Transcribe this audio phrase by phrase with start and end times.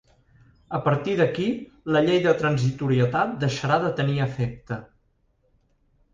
[0.77, 1.45] A partir d’aquí
[1.97, 4.81] la llei de transitorietat deixarà de tenir efecte.